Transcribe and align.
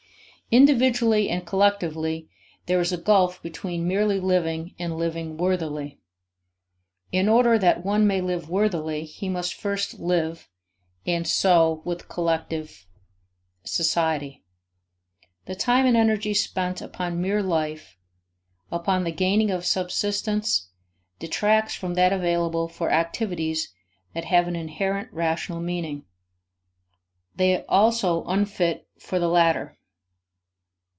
Individually 0.53 1.29
and 1.29 1.47
collectively 1.47 2.27
there 2.65 2.81
is 2.81 2.91
a 2.91 2.97
gulf 2.97 3.41
between 3.41 3.87
merely 3.87 4.19
living 4.19 4.75
and 4.77 4.97
living 4.97 5.37
worthily. 5.37 5.97
In 7.09 7.29
order 7.29 7.57
that 7.57 7.85
one 7.85 8.05
may 8.05 8.19
live 8.19 8.49
worthily 8.49 9.05
he 9.05 9.29
must 9.29 9.53
first 9.53 9.97
live, 10.01 10.49
and 11.07 11.25
so 11.25 11.81
with 11.85 12.09
collective 12.09 12.85
society. 13.63 14.43
The 15.45 15.55
time 15.55 15.85
and 15.85 15.95
energy 15.95 16.33
spent 16.33 16.81
upon 16.81 17.21
mere 17.21 17.41
life, 17.41 17.97
upon 18.73 19.05
the 19.05 19.11
gaining 19.13 19.51
of 19.51 19.65
subsistence, 19.65 20.69
detracts 21.17 21.75
from 21.75 21.93
that 21.93 22.11
available 22.11 22.67
for 22.67 22.91
activities 22.91 23.71
that 24.13 24.25
have 24.25 24.49
an 24.49 24.57
inherent 24.57 25.13
rational 25.13 25.61
meaning; 25.61 26.03
they 27.37 27.63
also 27.67 28.25
unfit 28.25 28.85
for 28.99 29.17
the 29.17 29.29
latter. 29.29 29.77